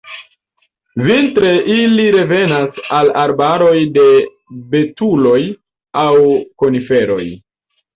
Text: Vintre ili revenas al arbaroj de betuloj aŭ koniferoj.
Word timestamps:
Vintre 1.09 1.51
ili 1.73 2.07
revenas 2.17 2.81
al 3.01 3.13
arbaroj 3.27 3.77
de 4.01 4.09
betuloj 4.75 5.39
aŭ 6.07 6.11
koniferoj. 6.65 7.25